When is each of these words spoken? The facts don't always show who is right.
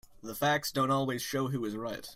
The 0.23 0.33
facts 0.33 0.71
don't 0.71 0.89
always 0.89 1.21
show 1.21 1.49
who 1.49 1.63
is 1.63 1.75
right. 1.77 2.09